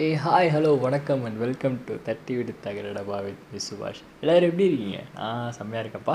[0.00, 4.00] ஏய் hi hello வணக்கம் and welcome to தட்டி விடு தகரடபா வித் மிஸ் சுபாஷ்.
[4.20, 5.00] எல்லோரும் எப்படி இருக்கீங்க?
[5.16, 6.14] நான் செம்மையாக இருக்கப்பா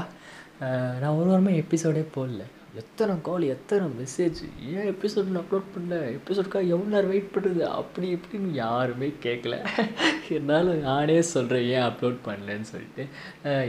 [1.01, 2.45] நான் ஒரு வாரமாக எபிசோடே போடல.
[2.81, 5.99] எத்தனை கால் எத்தனை மெசேஜ் ஏன் எபிசோட் நான் அப்லோட் பண்ணல?
[6.15, 9.61] எபிசோடுக்காக எவ்வளோ நேரம் வெயிட் பண்ணுறது அப்படி இப்படின்னு யாருமே கேட்கல
[10.29, 13.05] இருந்தாலும் நானே சொல்கிறேன் ஏன் அப்லோட் பண்ணலன்னு சொல்லிட்டு.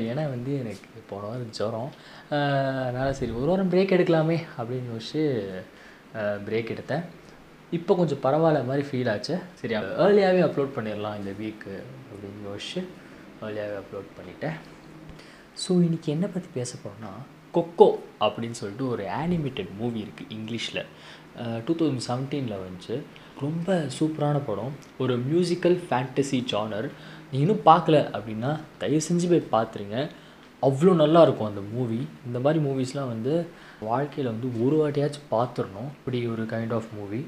[0.09, 1.95] ஏன்னா வந்து எனக்கு போன வாரம் ஜுரம்.
[2.87, 5.25] அதனால் சரி ஒரு வாரம் பிரேக் எடுக்கலாமே அப்படின்னு யோசிச்சு
[6.49, 7.07] பிரேக் எடுத்தேன்.
[7.77, 9.35] இப்போ கொஞ்சம் பரவாயில்ல மாதிரி ஃபீல் ஆச்சு.
[9.61, 11.73] சரி ஏர்லியாகவே அப்லோட் பண்ணிடலாம் இந்த வீக்கு
[12.11, 12.81] அப்படின்னு யோசிச்சு
[13.47, 14.57] ஏர்லியாகவே அப்லோட் பண்ணிட்டேன்.
[15.63, 17.11] ஸோ இன்றைக்கி என்ன பற்றி பேச போகிறோம்னா
[17.57, 17.89] கொக்கோ
[18.25, 20.81] அப்படின்னு சொல்லிட்டு ஒரு ஆனிமேட்டட் மூவி இருக்குது இங்கிலீஷில்.
[21.67, 22.97] டூ தௌசண்ட் செவன்டீனில் வந்துச்சு.
[23.45, 24.73] ரொம்ப சூப்பரான படம்.
[25.03, 26.89] ஒரு மியூசிக்கல் ஃபேண்டசி ஜானர்
[27.31, 29.99] நீ இன்னும் பார்க்கல அப்படின்னா தயவு செஞ்சு போய் பார்த்துருங்க.
[30.69, 33.35] அவ்வளோ நல்லா இருக்கும் அந்த மூவி இந்த மாதிரி மூவிஸ்லாம் வந்து
[33.91, 35.91] வாழ்க்கையில் வந்து ஒரு வாட்டியாச்சும் பார்த்துடணும்.
[35.99, 37.21] இப்படி ஒரு கைண்ட் ஆஃப் மூவி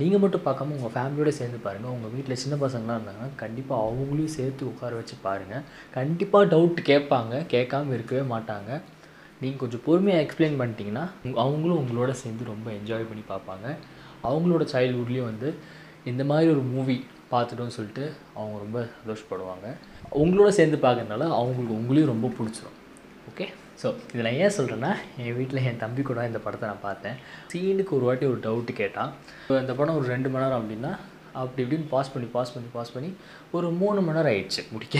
[0.00, 4.62] நீங்கள் மட்டும் பார்க்காம உங்கள் ஃபேமிலியோட சேர்ந்து பாருங்கள் உங்கள் வீட்டில் சின்ன பசங்களாம் இருந்தாங்கன்னா கண்டிப்பாக அவங்களையும் சேர்த்து
[4.70, 5.64] உட்கார வச்சு பாருங்கள்
[5.96, 7.34] கண்டிப்பாக டவுட் கேட்பாங்க.
[7.54, 8.70] கேட்காம இருக்கவே மாட்டாங்க.
[9.40, 11.04] நீங்கள் கொஞ்சம் பொறுமையாக எக்ஸ்பிளைன் பண்ணிட்டீங்கன்னா
[11.44, 13.66] அவங்களும் உங்களோட சேர்ந்து ரொம்ப என்ஜாய் பண்ணி பார்ப்பாங்க.
[14.30, 15.50] அவங்களோட சைல்ட்ஹுட்லேயும் வந்து
[16.12, 16.96] இந்த மாதிரி ஒரு மூவி
[17.32, 18.04] பார்த்துட்டோம்னு சொல்லிட்டு
[18.38, 19.68] அவங்க ரொம்ப சந்தோஷப்படுவாங்க.
[20.22, 22.76] உங்களோட சேர்ந்து பார்க்கறதுனால அவங்களுக்கு உங்களையும் ரொம்ப பிடிச்சிரும்.
[23.30, 23.46] ஓகே
[23.80, 24.90] ஸோ இதை நான் ஏன் சொல்கிறேன்னா
[25.22, 27.16] என் வீட்டில் என் தம்பி கூட இந்த படத்தை நான் பார்த்தேன்.
[27.50, 29.10] சீனுக்கு ஒரு வாட்டி ஒரு டவுட்டு கேட்டான்
[29.42, 30.92] இப்போ இந்த படம் ஒரு ரெண்டு மணி நேரம் அப்படின்னா
[31.40, 33.10] அப்படி இப்படின்னு பாஸ் பண்ணி பாஸ் பண்ணி பாஸ் பண்ணி
[33.56, 34.96] ஒரு மூணு மணி நேரம் ஆயிடுச்சு முடிக்க.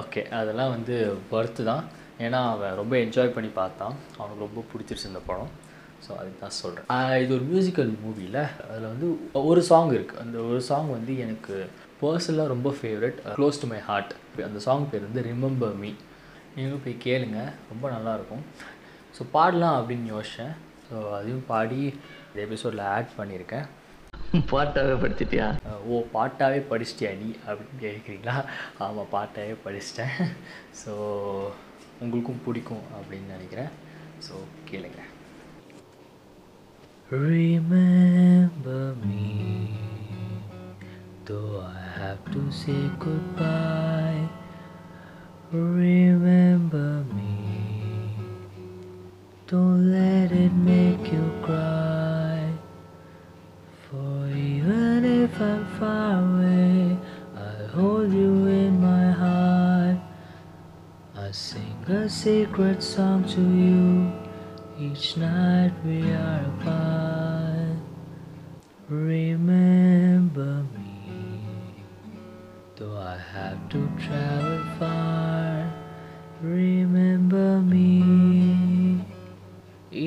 [0.00, 0.94] ஓகே அதெல்லாம் வந்து
[1.36, 1.84] ஒர்த்து தான்.
[2.24, 3.94] ஏன்னா அவன் ரொம்ப என்ஜாய் பண்ணி பார்த்தான்.
[4.18, 5.52] அவனுக்கு ரொம்ப பிடிச்சிருச்சு இந்த படம்.
[6.04, 6.88] ஸோ அதுக்கு தான் சொல்கிறேன்
[7.22, 9.06] இது ஒரு மியூசிக்கல் மூவியில் அதில் வந்து
[9.50, 11.54] ஒரு சாங் இருக்குது அந்த ஒரு சாங் வந்து எனக்கு
[12.02, 14.12] பர்சனலாக ரொம்ப favourite close to my heart
[14.48, 15.90] அந்த சாங் பேர் வந்து ரிமெம்பர் மீ
[16.56, 17.40] நீங்களும் போய் கேளுங்க
[17.70, 18.44] ரொம்ப நல்லாயிருக்கும்.
[19.16, 20.54] ஸோ பாடலாம் அப்படின்னு யோசித்தேன்
[20.88, 21.80] ஸோ அதையும் பாடி
[22.28, 23.66] இந்த எபிசோடில் ஆட் பண்ணியிருக்கேன்.
[24.52, 25.46] பாட்டாவே படிச்சிட்டியா?
[25.88, 28.36] ஓ பாட்டாவே படிச்சிட்டியா நீ அப்படின்னு கேட்குறீங்களா?
[28.86, 30.16] ஆமாம் பாட்டாவே படிச்சிட்டேன்.
[30.82, 30.94] ஸோ
[32.04, 33.70] உங்களுக்கும் பிடிக்கும் அப்படின்னு நினைக்கிறேன்.
[34.28, 34.34] ஸோ
[34.70, 35.02] கேளுங்க.
[37.26, 39.26] Remember me,
[41.26, 44.22] though I have to say goodbye.
[45.52, 46.05] Remember
[49.46, 52.50] don't let it make you cry.
[53.88, 56.98] For even if I'm far away,
[57.36, 59.98] I'll hold you in my heart.
[61.16, 64.12] I sing a secret song to you
[64.78, 66.35] each night we are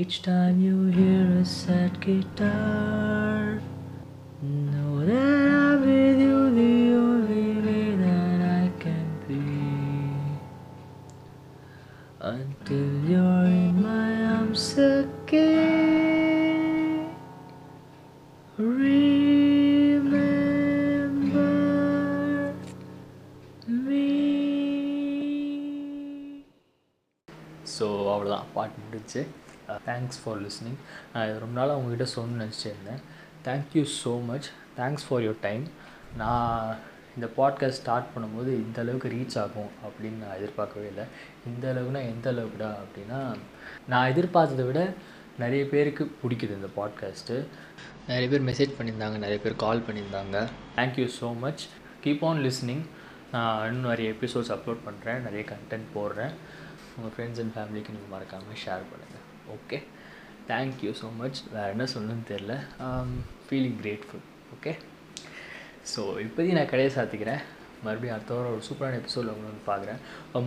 [0.09, 3.61] Each time you hear a sad guitar,
[4.41, 9.45] know that I'm with you the only way that I can be.
[12.19, 15.45] Until you're in my arms again.
[18.57, 20.33] Remember
[23.69, 24.07] me.
[27.77, 29.21] So அவ்வளோதான் பாட்டு முடிச்சு
[29.88, 30.80] thanks for listening
[31.14, 33.02] நான் இது ரொம்ப நாள் அவங்ககிட்ட சொல்லணும்னு நினச்சிருந்தேன்
[33.48, 34.48] thank you so much
[34.80, 35.66] thanks for your time
[36.18, 36.78] நான்
[37.16, 41.06] இந்த பாட்காஸ்ட் ஸ்டார்ட் பண்ணும்போது இந்த அளவுக்கு ரீச் ஆகும் அப்படின்னு நான் எதிர்பார்க்கவே இல்லை.
[41.46, 43.20] இந்த அளவுக்குனா எந்த அளவுக்குடா அப்படின்னா
[43.88, 44.82] நான் எதிர்பார்த்ததை விட
[45.38, 47.36] நிறைய பேருக்கு பிடிக்குது இந்த பாட்காஸ்ட்டு
[48.08, 50.38] நிறைய பேர் மெசேஜ் பண்ணியிருந்தாங்க நிறைய பேர் கால் பண்ணியிருந்தாங்க.
[50.78, 51.64] Thank you so much
[52.06, 52.86] keep on listening
[53.32, 56.34] நான் இன்னும் நிறைய எபிசோட்ஸ் அப்லோட் பண்ணுறேன் நிறைய கண்டென்ட் போடுறேன்.
[56.98, 59.26] உங்கள் ஃப்ரெண்ட்ஸ் அண்ட் ஃபேமிலிக்கு நீங்கள் மறக்காமல் ஷேர் பண்ணுங்கள்
[59.58, 59.80] ஓகே
[60.50, 62.54] தேங்க்யூ ஸோ மச் வேறு என்ன சொல்லணும்னு தெரில
[63.48, 64.74] ஃபீலிங் கிரேட்ஃபுல் ஓகே
[65.92, 67.42] ஸோ இப்போதைக்கு நான் கடையை சாத்திக்கிறேன்.
[67.86, 70.00] மறுபடியும் அடுத்த வாரம் ஒரு சூப்பரான எபிசோடில் உங்களை வந்து பார்க்குறேன்.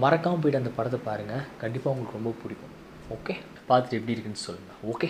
[0.02, 2.74] மறக்காமல் போயிட்டு அந்த படத்தை பாருங்கள் கண்டிப்பாக உங்களுக்கு ரொம்ப பிடிக்கும்.
[3.16, 3.34] ஓகே
[3.68, 5.08] பார்த்துட்டு எப்படி இருக்குன்னு சொல்லுங்கள் ஓகே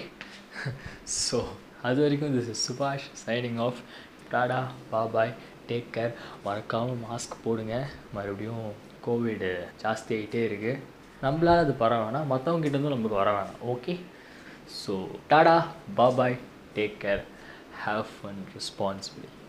[1.27, 1.41] ஸோ
[1.89, 3.81] அது வரைக்கும் திஸ் இஸ் சுபாஷ் சைனிங் ஆஃப்
[4.33, 4.61] டாடா
[4.91, 5.33] பா பாய்
[5.71, 6.13] டேக் கேர்
[6.45, 7.75] மறக்காமல் மாஸ்க் போடுங்க.
[8.17, 8.67] மறுபடியும்
[9.07, 9.51] கோவிடு
[9.83, 10.81] ஜாஸ்தி ஆகிட்டே இருக்குது
[11.23, 12.31] நம்மளால் அது பரவ வேணாம்.
[12.31, 13.61] மற்றவங்க இருந்தும் நமக்கு வர வேணாம்.
[13.73, 13.95] Okay
[14.81, 14.95] so
[15.31, 15.57] Tata.
[16.01, 16.37] Bye bye
[16.77, 17.23] take care
[17.85, 19.42] have fun responsibility